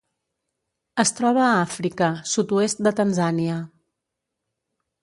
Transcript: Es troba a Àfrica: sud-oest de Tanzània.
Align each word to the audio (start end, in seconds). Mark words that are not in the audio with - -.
Es 1.03 1.11
troba 1.19 1.43
a 1.49 1.59
Àfrica: 1.65 2.09
sud-oest 2.33 2.83
de 2.89 2.95
Tanzània. 3.03 3.61